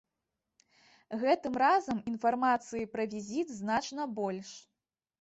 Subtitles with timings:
[1.25, 4.49] Гэтым разам інфармацыі пра візіт значна больш.